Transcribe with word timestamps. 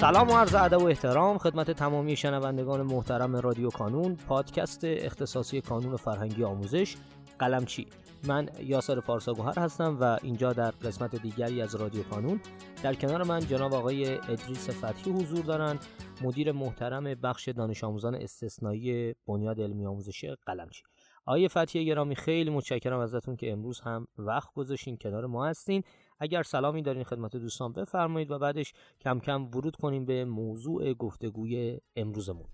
سلام 0.00 0.28
و 0.28 0.32
عرض 0.32 0.54
ادب 0.54 0.82
و 0.82 0.86
احترام 0.86 1.38
خدمت 1.38 1.70
تمامی 1.70 2.16
شنوندگان 2.16 2.82
محترم 2.82 3.36
رادیو 3.36 3.70
کانون 3.70 4.16
پادکست 4.16 4.80
اختصاصی 4.84 5.60
کانون 5.60 5.96
فرهنگی 5.96 6.44
آموزش 6.44 6.96
قلمچی 7.38 7.86
من 8.28 8.48
یاسر 8.60 9.00
پارساگوهر 9.00 9.58
هستم 9.58 9.98
و 10.00 10.18
اینجا 10.22 10.52
در 10.52 10.70
قسمت 10.70 11.16
دیگری 11.22 11.62
از 11.62 11.74
رادیو 11.74 12.02
کانون. 12.02 12.40
در 12.82 12.94
کنار 12.94 13.22
من 13.22 13.40
جناب 13.40 13.74
آقای 13.74 14.14
ادریس 14.14 14.70
فتحی 14.70 15.12
حضور 15.12 15.44
دارند 15.44 15.86
مدیر 16.22 16.52
محترم 16.52 17.04
بخش 17.04 17.48
دانش 17.48 17.84
آموزان 17.84 18.14
استثنایی 18.14 19.14
بنیاد 19.26 19.60
علمی 19.60 19.86
آموزشی 19.86 20.34
قلمچی 20.46 20.82
آقای 21.26 21.48
فتحی 21.48 21.86
گرامی 21.86 22.16
خیلی 22.16 22.50
متشکرم 22.50 22.98
ازتون 22.98 23.36
که 23.36 23.52
امروز 23.52 23.80
هم 23.80 24.06
وقت 24.18 24.48
گذاشتین 24.54 24.96
کنار 24.96 25.26
ما 25.26 25.46
هستین. 25.46 25.82
اگر 26.18 26.42
سلامی 26.42 26.82
دارین 26.82 27.04
خدمت 27.04 27.36
دوستان 27.36 27.72
بفرمایید 27.72 28.30
و 28.30 28.38
بعدش 28.38 28.72
کم 29.00 29.20
کم 29.20 29.44
ورود 29.44 29.76
کنیم 29.76 30.04
به 30.04 30.24
موضوع 30.24 30.92
گفتگوی 30.92 31.80
امروزمون. 31.96 32.46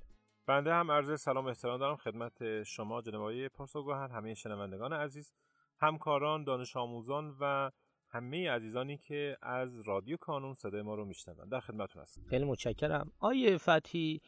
بنده 0.46 0.74
هم 0.74 0.90
عرض 0.90 1.20
سلام 1.20 1.44
و 1.44 1.48
احترام 1.48 1.78
دارم 1.78 1.96
خدمت 1.96 2.62
شما 2.62 3.02
جناب 3.02 3.20
آقای 3.20 3.48
پارساگوهر 3.48 4.08
همه 4.08 4.34
شنوندگان 4.34 4.92
عزیز 4.92 5.32
همکاران 5.78 6.44
دانش 6.44 6.76
آموزان 6.76 7.36
و 7.40 7.70
همه 8.10 8.50
عزیزانی 8.50 8.96
که 8.96 9.36
از 9.42 9.80
رادیو 9.88 10.16
کانون 10.16 10.54
صدای 10.54 10.82
ما 10.82 10.94
رو 10.94 11.04
میشنوند. 11.04 11.50
در 11.50 11.60
خدمتتون 11.60 12.02
هستم. 12.02 12.22
خیلی 12.30 12.44
متشکرم. 12.44 13.12
آیه 13.18 13.56
فتحی 13.56 14.20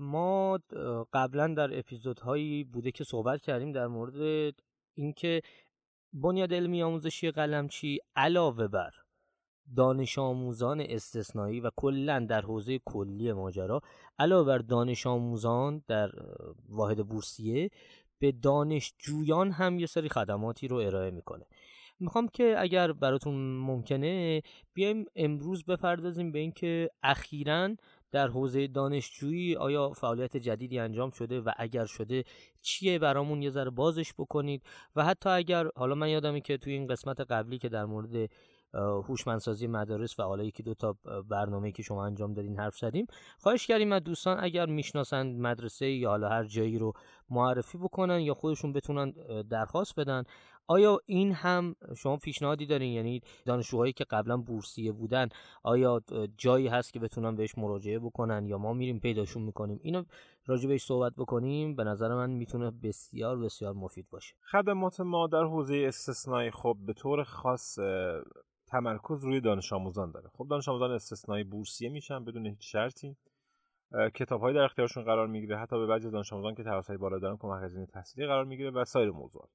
ما 0.00 0.58
قبلا 1.12 1.54
در 1.54 1.78
اپیزودهایی 1.78 2.64
بوده 2.64 2.90
که 2.90 3.04
صحبت 3.04 3.40
کردیم 3.40 3.72
در 3.72 3.86
مورد 3.86 4.54
اینکه 4.94 5.42
بنیاد 6.12 6.54
علمی 6.54 6.82
آموزشی 6.82 7.30
قلمچی 7.30 7.98
علاوه 8.16 8.68
بر 8.68 8.90
دانش 9.76 10.18
آموزان 10.18 10.80
استثنایی 10.80 11.60
و 11.60 11.70
کلا 11.76 12.26
در 12.28 12.40
حوزه 12.40 12.80
کلی 12.84 13.32
ماجرا 13.32 13.80
علاوه 14.18 14.46
بر 14.46 14.58
دانش 14.58 15.06
آموزان 15.06 15.82
در 15.88 16.10
واحد 16.68 17.06
بورسیه 17.08 17.70
به 18.18 18.32
دانشجویان 18.32 19.50
هم 19.50 19.78
یه 19.78 19.86
سری 19.86 20.08
خدماتی 20.08 20.68
رو 20.68 20.76
ارائه 20.76 21.10
می‌کنه. 21.10 21.46
می‌خوام 22.00 22.28
که 22.28 22.54
اگر 22.58 22.92
براتون 22.92 23.34
ممکنه 23.58 24.42
بیایم 24.74 25.04
امروز 25.16 25.64
بپردازیم 25.64 26.32
به 26.32 26.38
اینکه 26.38 26.90
اخیرا 27.02 27.76
در 28.12 28.28
حوزه 28.28 28.66
دانشجویی 28.66 29.56
آیا 29.56 29.90
فعالیت 29.90 30.36
جدیدی 30.36 30.78
انجام 30.78 31.10
شده 31.10 31.40
و 31.40 31.52
اگر 31.56 31.86
شده 31.86 32.24
چیه 32.62 32.98
برامون 32.98 33.42
یه 33.42 33.50
ذره 33.50 33.70
بازش 33.70 34.14
بکنید؟ 34.18 34.62
و 34.96 35.04
حتی 35.04 35.28
اگر 35.28 35.70
حالا 35.76 35.94
من 35.94 36.08
یادمه 36.08 36.40
که 36.40 36.56
توی 36.56 36.72
این 36.72 36.86
قسمت 36.86 37.20
قبلی 37.20 37.58
که 37.58 37.68
در 37.68 37.84
مورد 37.84 38.30
هوشمندسازی 38.74 39.66
مدارس 39.66 40.20
و 40.20 40.22
حالا 40.22 40.44
یکی 40.44 40.62
دو 40.62 40.74
تا 40.74 40.96
برنامه 41.28 41.72
که 41.72 41.82
شما 41.82 42.06
انجام 42.06 42.34
دادین 42.34 42.58
حرف 42.58 42.78
زدیم. 42.78 43.06
خواهش 43.38 43.66
کردیم 43.66 43.92
از 43.92 44.02
دوستان 44.02 44.36
اگر 44.40 44.66
می‌شناسند 44.66 45.40
مدرسه 45.40 45.90
یا 45.90 46.08
حالا 46.08 46.28
هر 46.28 46.44
جایی 46.44 46.78
رو 46.78 46.92
معرفی 47.30 47.78
بکنن 47.78 48.20
یا 48.20 48.34
خودشون 48.34 48.72
بتونن 48.72 49.10
درخواست 49.50 50.00
بدن. 50.00 50.22
آیا 50.70 50.98
این 51.06 51.32
هم 51.32 51.74
شما 51.96 52.16
پیشنهادی 52.16 52.66
دارین؟ 52.66 52.92
یعنی 52.92 53.20
دانشجوهایی 53.44 53.92
که 53.92 54.04
قبلا 54.04 54.36
بورسیه 54.36 54.92
بودن 54.92 55.28
آیا 55.62 56.02
جایی 56.38 56.68
هست 56.68 56.92
که 56.92 57.00
بتونن 57.00 57.36
بهش 57.36 57.58
مراجعه 57.58 57.98
بکنن 57.98 58.46
یا 58.46 58.58
ما 58.58 58.72
میریم 58.72 59.00
پیداشون 59.00 59.42
می‌کنیم؟ 59.42 59.78
اینو 59.82 60.04
راجع 60.46 60.68
بهش 60.68 60.84
صحبت 60.84 61.12
بکنیم. 61.16 61.76
به 61.76 61.84
نظر 61.84 62.14
من 62.14 62.30
می‌تونه 62.30 62.70
بسیار 62.70 63.38
بسیار 63.38 63.72
مفید 63.72 64.06
باشه. 64.10 64.34
خدمات 64.52 65.00
ما 65.00 65.26
در 65.26 65.44
حوزه 65.44 65.84
استثنایی 65.88 66.50
خب 66.50 66.76
به 66.86 66.92
طور 66.92 67.22
خاص 67.22 67.78
تمرکز 68.70 69.24
روی 69.24 69.40
دانش 69.40 69.72
آموزان 69.72 70.10
داره. 70.10 70.28
خب 70.34 70.46
دانش 70.50 70.68
آموزان 70.68 70.90
استثنایی 70.90 71.44
بورسیه 71.44 71.88
میشن 71.88 72.24
بدون 72.24 72.46
هیچ 72.46 72.72
شرطی. 72.72 73.16
کتاب 74.14 74.40
های 74.40 74.54
در 74.54 74.60
اختیارشون 74.60 75.04
قرار 75.04 75.26
می‌گیره 75.26 75.58
حتی 75.58 75.78
به 75.78 75.86
بعضی 75.86 76.10
دانش 76.10 76.32
آموزان 76.32 76.54
که 76.54 76.62
تراس 76.62 76.90
بالا 76.90 77.18
دارن 77.18 77.36
کمک 77.36 77.62
هزینه 77.64 77.86
تحصیلی 77.86 78.26
قرار 78.26 78.44
می‌گیره 78.44 78.70
و 78.70 78.84
سایر 78.84 79.10
موضوعات. 79.10 79.50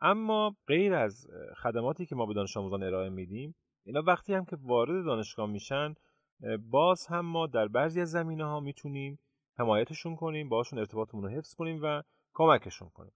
اما 0.00 0.56
غیر 0.66 0.94
از 0.94 1.26
خدماتی 1.62 2.06
که 2.06 2.14
ما 2.14 2.26
به 2.26 2.34
دانش 2.34 2.56
آموزان 2.56 2.82
ارائه 2.82 3.08
میدیم 3.08 3.54
اینا 3.84 4.02
وقتی 4.06 4.34
هم 4.34 4.44
که 4.44 4.56
وارد 4.60 5.04
دانشگاه 5.04 5.46
میشن 5.46 5.94
باز 6.70 7.06
هم 7.06 7.26
ما 7.26 7.46
در 7.46 7.68
بعضی 7.68 8.00
از 8.00 8.10
زمینه 8.10 8.44
ها 8.44 8.60
می‌تونیم 8.60 9.18
حمایتشون 9.58 10.16
کنیم 10.16 10.48
باشون 10.48 10.78
ارتباطمون 10.78 11.24
رو 11.24 11.30
حفظ 11.30 11.54
کنیم 11.54 11.80
و 11.82 12.02
کمکشون 12.34 12.88
کنیم. 12.88 13.12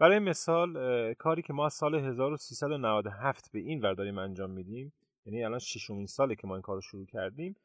برای 0.00 0.18
مثال 0.18 0.74
کاری 1.14 1.42
که 1.42 1.52
ما 1.52 1.66
از 1.66 1.74
سال 1.74 1.94
1397 1.94 3.52
به 3.52 3.58
این 3.58 3.80
ور 3.80 3.94
داریم 3.94 4.18
انجام 4.18 4.50
میدیم 4.50 4.92
یعنی 5.26 5.44
الان 5.44 5.58
ششمین 5.58 6.06
ساله 6.06 6.34
که 6.34 6.46
ما 6.46 6.54
این 6.54 6.62
کار 6.62 6.74
رو 6.74 6.80
شروع 6.80 7.06
کردیم 7.06 7.56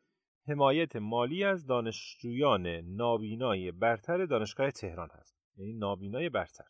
حمایت 0.47 0.95
مالی 0.95 1.43
از 1.43 1.65
دانشجویان 1.65 2.67
نابینای 2.67 3.71
برتر 3.71 4.25
دانشگاه 4.25 4.71
تهران 4.71 5.09
هست. 5.13 5.35
یعنی 5.57 5.73
نابینای 5.73 6.29
برتر. 6.29 6.65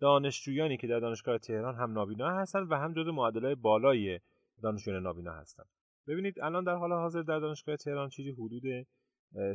دانشجویانی 0.00 0.76
که 0.76 0.86
در 0.86 1.00
دانشگاه 1.00 1.38
تهران 1.38 1.74
هم 1.74 1.92
نابینا 1.92 2.30
هستند 2.30 2.72
و 2.72 2.74
هم 2.74 2.94
جزو 2.94 3.12
معدلای 3.12 3.54
بالای 3.54 4.20
دانشجویان 4.62 5.02
نابینا 5.02 5.32
هستند 5.32 5.68
ببینید 6.06 6.40
الان 6.40 6.64
در 6.64 6.74
حال 6.74 6.92
حاضر 6.92 7.22
در 7.22 7.38
دانشگاه 7.38 7.76
تهران 7.76 8.08
چیزی 8.08 8.30
حدود 8.30 8.86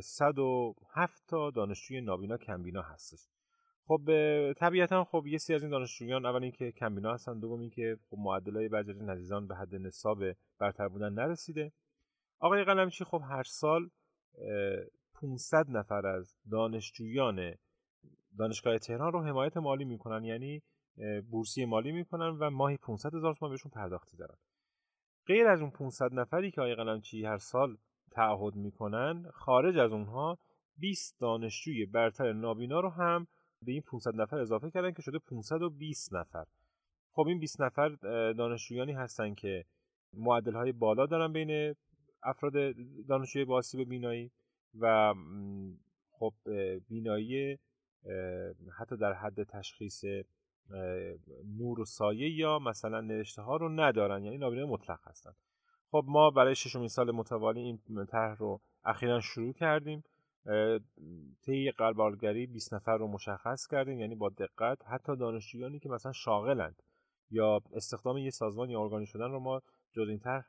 107 0.02 1.24
تا 1.28 1.50
دانشجوی 1.50 2.00
نابینا 2.00 2.36
کمبینا 2.36 2.82
هستش. 2.82 3.28
خب 3.90 4.02
طبیعتا 4.52 5.04
خب 5.04 5.26
یه 5.26 5.38
سری 5.38 5.56
از 5.56 5.62
این 5.62 5.70
دانشجویان 5.70 6.26
اول 6.26 6.42
اینکه 6.42 6.72
کمبینا 6.72 7.14
هستن 7.14 7.38
دوم 7.38 7.60
اینکه 7.60 7.98
خب 8.10 8.16
معدلای 8.18 8.68
بعضی 8.68 8.90
از 8.90 9.08
عزیزان 9.08 9.46
به 9.46 9.56
حد 9.56 9.74
نصاب 9.74 10.24
برتر 10.58 10.88
بودن 10.88 11.12
نرسیده. 11.12 11.72
آقای 12.38 12.64
قلمچی 12.64 13.04
خب 13.04 13.22
هر 13.24 13.42
سال 13.42 13.90
500 15.14 15.70
نفر 15.70 16.06
از 16.06 16.34
دانشجویان 16.50 17.54
دانشگاه 18.38 18.78
تهران 18.78 19.12
رو 19.12 19.22
حمایت 19.22 19.56
مالی 19.56 19.84
می‌کنن 19.84 20.24
یعنی 20.24 20.62
بورسی 21.30 21.64
مالی 21.64 21.92
می‌کنن 21.92 22.28
و 22.38 22.50
ماهی 22.50 22.76
500 22.76 23.14
هزار 23.14 23.34
تومان 23.34 23.52
بهشون 23.52 23.72
پرداختی 23.74 24.16
دارن 24.16 24.36
غیر 25.26 25.48
از 25.48 25.60
اون 25.60 25.70
500 25.70 26.12
نفری 26.12 26.50
که 26.50 26.60
آقای 26.60 26.74
قلمچی 26.74 27.24
هر 27.24 27.38
سال 27.38 27.76
تعهد 28.10 28.54
می‌کنن 28.54 29.30
خارج 29.34 29.78
از 29.78 29.92
اونها 29.92 30.38
20 30.76 31.20
دانشجوی 31.20 31.86
برتر 31.86 32.32
نابینا 32.32 32.80
رو 32.80 32.88
هم 32.88 33.26
به 33.66 33.72
این 33.72 33.82
500 33.82 34.14
نفر 34.14 34.38
اضافه 34.38 34.70
کردن 34.70 34.92
که 34.92 35.02
شده 35.02 35.18
520 35.18 36.14
نفر. 36.14 36.44
خب 37.12 37.26
این 37.26 37.38
20 37.38 37.60
نفر 37.60 37.88
دانشجویانی 38.32 38.92
هستن 38.92 39.34
که 39.34 39.64
معدل 40.12 40.54
های 40.54 40.72
بالا 40.72 41.06
دارن 41.06 41.32
بین 41.32 41.74
افراد 42.22 42.52
دانشجوی 43.08 43.44
با 43.44 43.56
آسیب 43.56 43.88
بینایی 43.88 44.30
و 44.80 45.14
خب 46.10 46.34
بینایی 46.88 47.58
حتی 48.78 48.96
در 48.96 49.12
حد 49.12 49.42
تشخیص 49.42 50.04
نور 51.58 51.80
و 51.80 51.84
سایه 51.84 52.30
یا 52.30 52.58
مثلا 52.58 53.00
نوشته 53.00 53.42
ها 53.42 53.56
رو 53.56 53.68
ندارن 53.68 54.24
یعنی 54.24 54.38
نابینای 54.38 54.64
مطلق 54.64 54.98
هستن. 55.02 55.32
خب 55.90 56.04
ما 56.08 56.30
برای 56.30 56.54
ششمین 56.54 56.88
سال 56.88 57.10
متوالی 57.10 57.60
این 57.60 58.06
طرح 58.06 58.36
رو 58.38 58.60
اخیرا 58.84 59.20
شروع 59.20 59.52
کردیم. 59.52 60.04
طی 61.42 61.70
قربالگری 61.70 62.46
20 62.46 62.74
نفر 62.74 62.96
رو 62.96 63.08
مشخص 63.08 63.66
کردیم 63.66 64.00
یعنی 64.00 64.14
با 64.14 64.28
دقت. 64.28 64.78
حتی 64.86 65.16
دانشجویانی 65.16 65.78
که 65.78 65.88
مثلا 65.88 66.12
شاغلند 66.12 66.82
یا 67.30 67.60
استخدام 67.72 68.18
یه 68.18 68.30
سازمان 68.30 68.70
یا 68.70 68.80
ارگانی 68.80 69.06
شدن 69.06 69.30
رو 69.30 69.40
ما 69.40 69.62
جز 69.92 70.08
این 70.08 70.18
طرح 70.18 70.44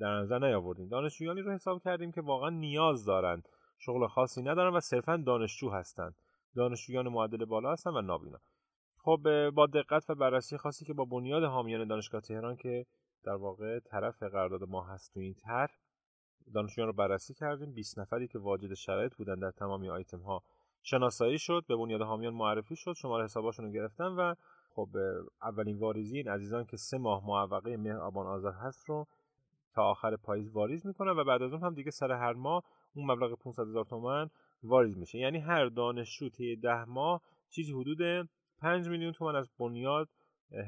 در 0.00 0.10
نظر 0.10 0.38
نیاوردیم. 0.38 0.88
دانشجویانی 0.88 1.40
رو 1.40 1.52
حساب 1.52 1.82
کردیم 1.82 2.12
که 2.12 2.20
واقعا 2.20 2.50
نیاز 2.50 3.04
دارند 3.04 3.48
شغل 3.78 4.06
خاصی 4.06 4.42
ندارن 4.42 4.76
و 4.76 4.80
صرفا 4.80 5.16
دانشجو 5.16 5.70
هستند 5.70 6.14
دانشجویان 6.56 7.08
معدل 7.08 7.44
بالا 7.44 7.72
هستن 7.72 7.90
و 7.90 8.02
نابینا. 8.02 8.38
خب 8.98 9.50
با 9.50 9.66
دقت 9.66 10.10
و 10.10 10.14
بررسی 10.14 10.56
خاصی 10.56 10.84
که 10.84 10.92
با 10.92 11.04
بنیاد 11.04 11.44
حامیان 11.44 11.88
دانشگاه 11.88 12.20
تهران 12.20 12.56
که 12.56 12.86
در 13.24 13.34
واقع 13.34 13.80
طرف 13.80 14.22
قرارداد 14.22 14.68
ما 14.68 14.84
هست 14.84 15.14
تو 15.14 15.20
این 15.20 15.34
طرح 15.34 15.70
دانشجویان 16.54 16.86
رو 16.86 16.92
بررسی 16.92 17.34
کردیم. 17.34 17.72
20 17.72 17.98
نفری 17.98 18.28
که 18.28 18.38
واجد 18.38 18.74
شرایط 18.74 19.14
بودن 19.14 19.34
در 19.34 19.50
تمامی 19.50 19.88
آیتم 19.88 20.20
ها 20.20 20.42
شناسایی 20.82 21.38
شد 21.38 21.64
به 21.68 21.76
بنیاد 21.76 22.02
حامیان 22.02 22.34
معرفی 22.34 22.76
شد 22.76 22.92
شماره 22.92 23.24
حساباشون 23.24 23.64
رو 23.64 23.72
گرفتن 23.72 24.04
و 24.04 24.34
خب 24.70 24.88
اولین 25.42 25.78
واریزی 25.78 26.16
این 26.16 26.28
عزیزان 26.28 26.64
که 26.64 26.76
سه 26.76 26.98
ماه 26.98 27.26
معوقه 27.26 27.76
مهر 27.76 27.96
آبان 27.96 28.26
آذر 28.26 28.52
هست 28.52 28.84
رو 28.88 29.06
تا 29.74 29.84
آخر 29.84 30.16
پاییز 30.16 30.50
واریز 30.50 30.86
می‌کنن 30.86 31.10
و 31.10 31.24
بعد 31.24 31.42
از 31.42 31.52
اون 31.52 31.62
هم 31.62 31.74
دیگه 31.74 31.90
سر 31.90 32.12
هر 32.12 32.32
ماه 32.32 32.64
اون 32.94 33.10
مبلغ 33.10 33.38
500 33.38 33.68
هزار 33.68 33.84
تومن 33.84 34.30
واریز 34.62 34.98
میشه. 34.98 35.18
یعنی 35.18 35.38
هر 35.38 35.66
دانشجو 35.66 36.28
طی 36.28 36.56
ده 36.56 36.84
ماه 36.84 37.20
چیزی 37.50 37.72
حدود 37.72 38.28
5 38.60 38.88
میلیون 38.88 39.12
تومن 39.12 39.36
از 39.36 39.48
بنیاد 39.58 40.08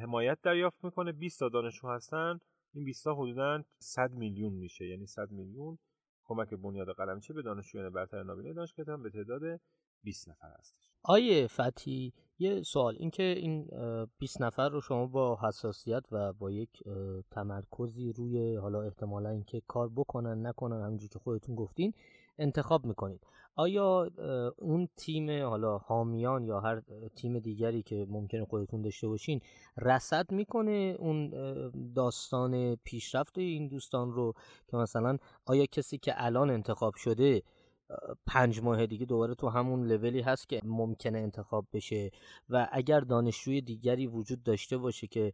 حمایت 0.02 0.38
دریافت 0.42 0.84
می‌کنه. 0.84 1.12
20 1.12 1.40
تا 1.40 1.48
دانشجو 1.48 1.88
هستن. 1.88 2.40
این 2.78 2.84
20 2.84 3.04
تا 3.04 3.14
حدودا 3.14 3.64
100 3.78 4.12
میلیون 4.12 4.52
میشه. 4.52 4.86
یعنی 4.86 5.06
100 5.06 5.30
میلیون 5.30 5.78
کمک 6.24 6.54
بنیاد 6.54 6.88
قلمچی 6.90 7.32
به 7.32 7.42
دانشجویان 7.42 7.92
برتر 7.92 8.22
نابینا 8.22 8.52
دانشگاه 8.52 8.96
به 8.96 9.10
تعداد 9.10 9.60
20 10.02 10.28
نفر 10.28 10.54
هستش. 10.58 10.90
آیه 11.02 11.46
فتی 11.46 12.12
یه 12.38 12.62
سوال. 12.62 12.96
اینکه 12.98 13.22
این 13.22 13.68
20 14.18 14.42
نفر 14.42 14.68
رو 14.68 14.80
شما 14.80 15.06
با 15.06 15.38
حساسیت 15.42 16.02
و 16.12 16.32
با 16.32 16.50
یک 16.50 16.82
تمرکزی 17.30 18.12
روی 18.12 18.56
حالا 18.56 18.82
احتمالا 18.82 19.30
اینکه 19.30 19.62
کار 19.66 19.88
بکنن 19.88 20.46
نکنن 20.46 20.82
همونجوری 20.82 21.08
که 21.08 21.18
خودتون 21.18 21.54
گفتین 21.54 21.92
انتخاب 22.38 22.84
می‌کنید. 22.86 23.20
آیا 23.56 24.10
اون 24.58 24.88
تیم 24.96 25.42
حالا 25.42 25.78
حامیان 25.78 26.44
یا 26.44 26.60
هر 26.60 26.82
تیم 27.16 27.38
دیگری 27.38 27.82
که 27.82 28.06
ممکنه 28.08 28.44
خودتون 28.44 28.82
داشته 28.82 29.08
باشین 29.08 29.40
رصد 29.76 30.32
می‌کنه 30.32 30.96
اون 30.98 31.30
داستان 31.94 32.76
پیشرفت 32.76 33.38
این 33.38 33.68
دوستان 33.68 34.12
رو؟ 34.12 34.34
که 34.70 34.76
مثلا 34.76 35.16
آیا 35.46 35.66
کسی 35.66 35.98
که 35.98 36.12
الان 36.16 36.50
انتخاب 36.50 36.94
شده 36.94 37.42
پنج 38.26 38.62
ماه 38.62 38.86
دیگه 38.86 39.06
دوباره 39.06 39.34
تو 39.34 39.48
همون 39.48 39.86
لولی 39.86 40.20
هست 40.20 40.48
که 40.48 40.60
ممکنه 40.64 41.18
انتخاب 41.18 41.66
بشه 41.72 42.10
و 42.48 42.68
اگر 42.72 43.00
دانشجوی 43.00 43.60
دیگری 43.60 44.06
وجود 44.06 44.42
داشته 44.42 44.76
باشه 44.76 45.06
که 45.06 45.32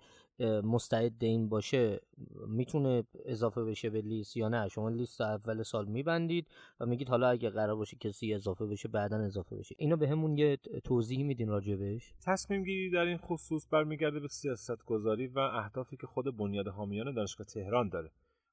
مستعد 0.62 1.24
این 1.24 1.48
باشه 1.48 2.00
می‌تونه 2.48 3.04
اضافه 3.24 3.64
بشه 3.64 3.90
به 3.90 4.00
لیست 4.00 4.36
یا 4.36 4.48
نه؟ 4.48 4.68
شما 4.68 4.88
لیست 4.88 5.20
اول 5.20 5.62
سال 5.62 5.86
میبندید 5.86 6.46
و 6.80 6.86
میگید 6.86 7.08
حالا 7.08 7.28
اگه 7.28 7.50
قرار 7.50 7.76
باشه 7.76 7.96
کسی 7.96 8.34
اضافه 8.34 8.66
بشه 8.66 8.88
بعدا 8.88 9.16
اضافه 9.16 9.56
بشه. 9.56 9.74
اینو 9.78 9.96
به 9.96 10.08
همون 10.08 10.38
یه 10.38 10.56
توضیح 10.84 11.24
میدین 11.24 11.48
راجع 11.48 11.76
بهش؟ 11.76 12.14
تصمیم 12.26 12.64
گیری 12.64 12.90
در 12.90 13.04
این 13.04 13.18
خصوص 13.18 13.66
برمیگرده 13.70 14.20
به 14.20 14.28
سیاست 14.28 14.84
گذاری 14.84 15.26
و 15.26 15.38
اهدافی 15.38 15.96
که 15.96 16.06
خود 16.06 16.36
بنیاد 16.36 16.68
حامیان 16.68 17.14
دانشگاه 17.14 17.46
تهران 17.46 17.88
داره. 17.88 18.10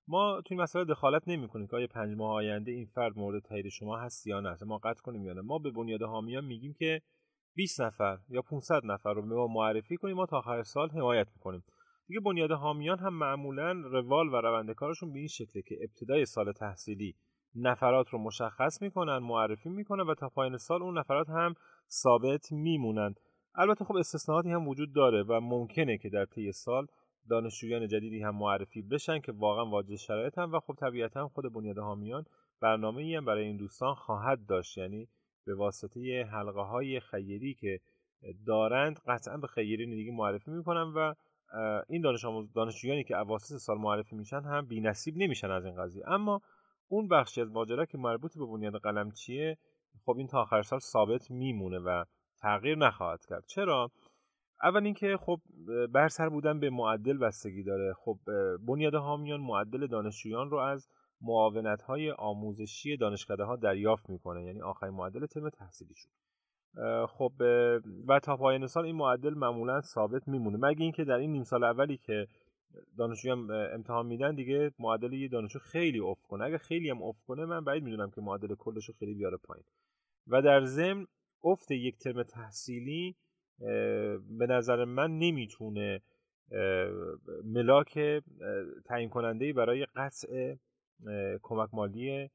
ما 0.08 0.42
توی 0.46 0.58
مسئله 0.58 0.86
دخالت 0.86 1.28
نمی 1.28 1.48
کنیم 1.48 1.68
که 1.68 1.76
آیا 1.76 1.88
پنج 1.88 2.18
ماه 2.18 2.34
آینده 2.34 2.72
این 2.72 2.86
فرد 2.86 3.18
مورد 3.18 3.44
تایید 3.44 3.70
شما 3.70 3.98
هست 3.98 4.28
یا 4.28 4.40
نه. 4.40 4.58
ما 4.66 4.78
قطع 4.78 5.02
کنیم 5.02 5.26
یا 5.26 5.34
نه. 5.34 5.42
ما 5.42 5.60
به 5.60 5.72
بنیاد 5.72 6.02
حامیان 6.02 6.46
میگیم 6.46 6.74
که 6.74 7.02
20 7.56 7.82
نفر 7.82 8.18
یا 8.30 8.42
500 8.42 8.82
نفر 8.86 9.14
رو 9.14 9.22
به 9.22 9.36
ما 9.36 9.48
معرفی 9.48 9.98
کنیم. 9.98 10.16
ما 10.16 10.26
تا 10.26 10.38
آخر 10.38 10.64
سال 10.64 10.90
حمایت 10.90 11.28
می‌کنیم. 11.36 11.64
دیگه 12.08 12.20
بنیاد 12.20 12.52
حامیان 12.52 13.00
هم 13.00 13.14
معمولا 13.14 13.72
روال 13.72 14.28
و 14.28 14.36
روند 14.36 14.72
کارشون 14.72 15.14
به 15.14 15.20
این 15.20 15.28
شکله 15.28 15.62
که 15.62 15.76
ابتدای 15.82 16.26
سال 16.26 16.52
تحصیلی 16.52 17.16
نفرات 17.56 18.10
رو 18.10 18.20
مشخص 18.20 18.82
می‌کنن 18.82 19.18
معرفی 19.18 19.70
می‌کنن 19.70 20.04
و 20.04 20.16
تا 20.16 20.30
پایان 20.30 20.58
سال 20.58 20.84
اون 20.84 20.98
نفرات 20.98 21.30
هم 21.30 21.54
ثابت 21.90 22.52
میمونن. 22.52 23.14
البته 23.56 23.86
خب 23.86 23.96
استثناءاتی 23.96 24.50
هم 24.52 24.68
وجود 24.68 24.94
داره 24.96 25.24
و 25.24 25.40
ممکنه 25.40 25.98
که 25.98 26.10
در 26.10 26.26
طی 26.26 26.52
سال 26.52 26.88
دانشجویان 27.30 27.88
جدیدی 27.88 28.22
هم 28.22 28.36
معرفی 28.36 28.82
بشن 28.82 29.20
که 29.20 29.32
واقعا 29.32 29.66
واجد 29.66 29.96
شرایط 29.96 30.38
هم 30.38 30.54
و 30.54 30.60
خب 30.60 30.74
طبیعتا 30.80 31.28
خود 31.28 31.54
بنیاد 31.54 31.78
حامیان 31.78 32.26
برنامه 32.62 33.18
هم 33.18 33.26
برای 33.26 33.44
این 33.44 33.58
دوستان 33.58 33.94
خواهد 33.96 34.46
داشت. 34.46 34.78
یعنی 34.78 35.08
به 35.46 35.56
واسطه 35.56 36.24
حلقه 36.32 36.62
های 36.62 37.00
خیری 37.00 37.54
که 37.54 37.80
دارند 38.46 39.00
قطعا 39.08 39.38
به 39.38 39.48
خیرین 39.48 39.90
دیگه 39.90 40.12
معرفی 40.12 40.52
می‌کنن 40.52 40.94
و 40.96 41.14
این 41.90 42.02
دانش 42.02 42.26
دانشجویانی 42.56 43.04
که 43.04 43.18
اواسط 43.18 43.58
سال 43.58 43.78
معرفی 43.78 44.16
میشن 44.16 44.42
هم 44.42 44.68
نصیب 44.72 45.18
نمیشن 45.18 45.52
از 45.52 45.66
این 45.66 45.76
قضیه. 45.76 46.04
اما 46.08 46.42
اون 46.88 47.08
بخشی 47.08 47.42
از 47.42 47.52
ماجرا 47.52 47.86
که 47.86 47.98
مربوط 47.98 48.38
به 48.38 48.46
بنیاد 48.46 48.76
قلمچیه 48.76 49.58
خب 50.06 50.18
این 50.18 50.28
تا 50.28 50.42
آخر 50.42 50.62
سال 50.62 50.80
ثابت 50.80 51.32
میمونه 51.32 51.80
و 51.80 52.04
تغییر 52.42 52.78
نخواهد 52.78 53.26
کرد. 53.26 53.46
چرا؟ 53.48 53.92
اول 54.64 54.86
اینکه 54.86 55.18
خب 55.18 55.42
بر 55.94 56.08
سر 56.08 56.30
بودن 56.30 56.60
به 56.60 56.70
معدل 56.70 57.18
بستگی 57.18 57.64
داره. 57.64 57.94
خب 57.94 58.20
بنیاد 58.68 58.96
حامیان 58.96 59.42
معدل 59.42 59.88
دانشجویان 59.88 60.50
رو 60.50 60.58
از 60.58 60.88
معاونت 61.22 61.82
های 61.82 62.12
آموزشی 62.12 62.98
دانشکده 62.98 63.44
ها 63.44 63.56
دریافت 63.56 64.10
می‌کنه. 64.10 64.46
یعنی 64.46 64.62
آخرین 64.62 64.94
معدل 64.94 65.26
ترم 65.26 65.50
تحصیلیشون. 65.50 66.12
خب 67.08 67.32
و 68.08 68.20
تا 68.20 68.38
پایان 68.38 68.68
سال 68.68 68.86
این 68.86 68.96
معدل 68.96 69.34
معمولا 69.34 69.82
ثابت 69.82 70.28
میمونه. 70.28 70.58
مگه 70.58 70.84
اینکه 70.84 71.04
در 71.04 71.18
این 71.18 71.32
نیم 71.32 71.44
سال 71.44 71.64
اولی 71.64 71.98
که 71.98 72.28
دانشجویان 72.98 73.52
امتحان 73.52 74.06
میدن 74.06 74.36
دیگه 74.36 74.72
معدل 74.80 75.14
یه 75.14 75.28
دانشجو 75.28 75.60
خیلی 75.60 76.00
افت 76.00 76.28
کنه. 76.28 76.44
اگه 76.44 76.58
خیلی 76.58 76.90
هم 76.90 77.04
افت 77.04 77.24
کنه 77.24 77.46
من 77.46 77.64
بعید 77.64 77.84
می‌دونم 77.84 78.12
که 78.12 78.22
معدل 78.22 78.56
کلش 78.56 78.92
خیلی 78.92 79.14
بیاره 79.14 79.38
پایین. 79.38 79.66
و 80.28 80.42
در 80.42 80.66
ضمن 80.66 81.08
افت 81.44 81.72
یک 81.72 81.98
ترم 81.98 82.24
تحصیلی 82.24 83.16
به 84.40 84.48
نظر 84.50 84.86
من 84.86 85.12
نمی‌تونه 85.18 86.02
ملاک 87.44 88.00
تعیین 88.86 89.10
کننده 89.10 89.54
برای 89.54 89.86
قطع 89.96 90.56
کمک 91.42 91.70
مالی 91.74 92.30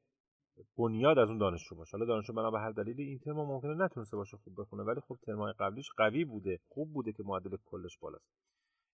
بنیاد 0.79 1.19
از 1.19 1.29
اون 1.29 1.39
دانشجو 1.39 1.77
باشه. 1.77 1.97
حالا 1.97 2.07
دانشجو 2.07 2.33
بنا 2.33 2.51
به 2.51 2.59
هر 2.59 2.71
دلیلی 2.71 3.03
این 3.03 3.19
ترم 3.19 3.37
ممکنه 3.37 3.75
نتونسته 3.75 4.17
باشه 4.17 4.37
خوب 4.37 4.61
بخونه 4.61 4.83
ولی 4.83 5.01
خب 5.01 5.17
ترمای 5.23 5.53
قبلیش 5.59 5.91
قوی 5.97 6.25
بوده 6.25 6.61
خوب 6.69 6.93
بوده 6.93 7.13
که 7.13 7.23
معدل 7.23 7.57
کلش 7.65 7.99
بالاست. 7.99 8.27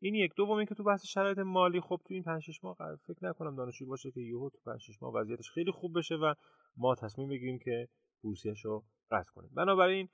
این 0.02 0.14
یک. 0.14 0.34
دوم 0.36 0.56
اینکه 0.56 0.74
تو 0.74 0.84
بحث 0.84 1.06
شرایط 1.06 1.38
مالی 1.38 1.80
خب 1.80 2.00
تو 2.04 2.14
این 2.14 2.22
5 2.22 2.42
6 2.42 2.64
ماه 2.64 2.76
فکر 3.06 3.18
نکنم 3.26 3.56
دانشجو 3.56 3.86
باشه 3.86 4.10
که 4.10 4.20
یهو 4.20 4.50
تو 4.50 4.58
5 4.64 4.80
6 4.80 5.02
ماه 5.02 5.14
وضعیتش 5.14 5.50
خیلی 5.50 5.70
خوب 5.70 5.98
بشه 5.98 6.14
و 6.14 6.34
ما 6.76 6.94
تصمیم 6.94 7.28
بگیریم 7.28 7.58
که 7.58 7.88
بورسیش 8.22 8.64
رو 8.64 8.84
قطع 9.10 9.32
کنیم. 9.34 9.50
بنابراین 9.54 10.08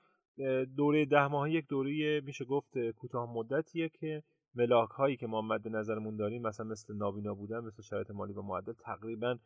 دوره 0.77 1.05
ده 1.05 1.27
ماهه 1.27 1.51
یک 1.51 1.67
دوره 1.67 2.21
میشه 2.21 2.45
گفت 2.45 2.77
کوتاه 2.97 3.33
مدتیه 3.33 3.89
که 3.89 4.23
ملاک 4.55 4.89
هایی 4.89 5.17
که 5.17 5.27
ما 5.27 5.41
مد 5.41 5.67
نظرمون 5.67 6.15
داریم 6.15 6.41
مثلا 6.41 6.65
مثل 6.65 6.95
نابینا 6.95 7.33
بودن 7.33 7.59
مثل 7.59 7.83
شرایط 7.83 8.11
مالی 8.11 8.33
و 8.33 8.41
معدل 8.41 8.73
تقریبا 8.73 9.37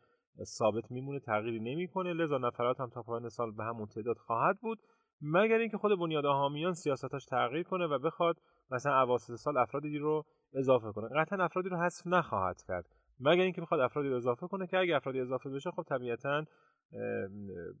ثابت 0.44 0.90
میمونه 0.90 1.18
تغییری 1.18 1.60
نمی‌کنه. 1.60 2.12
لذا 2.12 2.38
نفرات 2.38 2.80
هم 2.80 2.88
تا 2.88 3.02
پایان 3.02 3.28
سال 3.28 3.52
به 3.52 3.64
همون 3.64 3.86
تعداد 3.86 4.16
خواهد 4.16 4.60
بود 4.60 4.78
مگر 5.22 5.58
اینکه 5.58 5.76
خود 5.78 5.98
بنیاد 5.98 6.24
حامیان 6.24 6.74
سیاستاش 6.74 7.24
تغییر 7.24 7.62
کنه 7.62 7.86
و 7.86 7.98
بخواد 7.98 8.36
مثلا 8.70 9.02
اواسط 9.02 9.34
سال 9.34 9.58
افرادی 9.58 9.98
رو 9.98 10.24
اضافه 10.54 10.92
کنه. 10.92 11.08
قطعا 11.16 11.44
افرادی 11.44 11.68
رو 11.68 11.76
حذف 11.76 12.06
نخواهد 12.06 12.62
کرد. 12.68 12.84
مگر 13.20 13.42
اینکه 13.42 13.60
بخواد 13.60 13.80
افرادی 13.80 14.08
رو 14.08 14.16
اضافه 14.16 14.46
کنه 14.46 14.66
که 14.66 14.78
اگه 14.78 14.96
افرادی 14.96 15.20
اضافه 15.20 15.50
بشه 15.50 15.70
خب 15.70 15.82
طبیعتا 15.82 16.44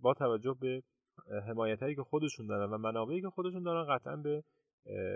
با 0.00 0.14
توجه 0.14 0.56
به 0.60 0.82
حمایت 1.48 1.82
هایی 1.82 1.94
که 1.94 2.02
خودشون 2.02 2.46
دارن 2.46 2.72
و 2.72 2.78
منابعی 2.78 3.20
که 3.20 3.30
خودشون 3.30 3.62
دارن 3.62 3.96
قطعا 3.96 4.16
به 4.16 4.44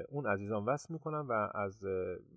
اون 0.08 0.26
عزیزان 0.26 0.64
وصل 0.64 0.93
می‌کنن 0.93 1.20
و 1.20 1.48
از 1.54 1.84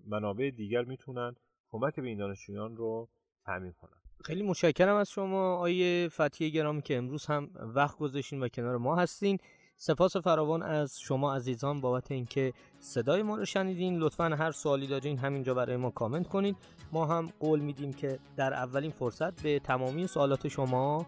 منابع 0.06 0.50
دیگر 0.50 0.84
می‌تونن 0.84 1.34
کمک 1.70 2.00
به 2.00 2.06
این 2.06 2.18
دانشجویان 2.18 2.76
رو 2.76 3.08
تامین 3.46 3.72
کنن. 3.72 4.00
خیلی 4.24 4.42
متشکرم 4.42 4.96
از 4.96 5.10
شما 5.10 5.56
آیه 5.56 6.08
فتیه 6.08 6.48
گرامی 6.48 6.82
که 6.82 6.96
امروز 6.96 7.26
هم 7.26 7.50
وقت 7.74 7.98
گذاشتین 7.98 8.42
و 8.42 8.48
کنار 8.48 8.76
ما 8.76 8.96
هستین. 8.96 9.38
سپاس 9.76 10.16
فراوان 10.16 10.62
از 10.62 11.00
شما 11.00 11.34
عزیزان 11.34 11.80
بابت 11.80 12.12
اینکه 12.12 12.52
صدای 12.78 13.22
ما 13.22 13.36
رو 13.36 13.44
شنیدین. 13.44 13.98
لطفا 13.98 14.24
هر 14.24 14.50
سوالی 14.50 14.86
دارین 14.86 15.18
همینجا 15.18 15.54
برای 15.54 15.76
ما 15.76 15.90
کامنت 15.90 16.28
کنید 16.28 16.56
ما 16.92 17.06
هم 17.06 17.32
قول 17.40 17.60
میدیم 17.60 17.92
که 17.92 18.18
در 18.36 18.54
اولین 18.54 18.90
فرصت 18.90 19.42
به 19.42 19.58
تمامی 19.58 20.06
سوالات 20.06 20.48
شما 20.48 21.06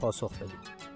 پاسخ 0.00 0.42
بدیم. 0.42 0.95